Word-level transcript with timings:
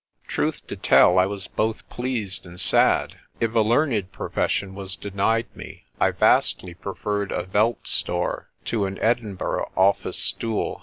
Truth 0.25 0.65
to 0.65 0.75
tell 0.75 1.19
I 1.19 1.27
was 1.27 1.47
both 1.47 1.87
pleased 1.87 2.47
and 2.47 2.59
sad. 2.59 3.19
If 3.39 3.53
a 3.53 3.59
learned 3.59 4.11
profession 4.11 4.73
was 4.73 4.95
denied 4.95 5.45
me 5.55 5.85
I 5.99 6.09
vastly 6.09 6.73
preferred 6.73 7.31
a 7.31 7.43
veld 7.43 7.85
store 7.85 8.49
to 8.65 8.87
an 8.87 8.97
Edinburgh 8.97 9.71
office 9.77 10.17
stool. 10.17 10.79